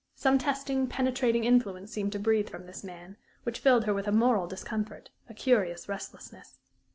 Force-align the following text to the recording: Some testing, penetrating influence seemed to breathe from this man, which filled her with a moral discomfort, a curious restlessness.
Some 0.15 0.39
testing, 0.39 0.87
penetrating 0.87 1.43
influence 1.43 1.91
seemed 1.91 2.11
to 2.13 2.19
breathe 2.19 2.49
from 2.49 2.65
this 2.65 2.83
man, 2.83 3.17
which 3.43 3.59
filled 3.59 3.83
her 3.85 3.93
with 3.93 4.07
a 4.07 4.11
moral 4.11 4.47
discomfort, 4.47 5.11
a 5.29 5.33
curious 5.35 5.87
restlessness. 5.87 6.57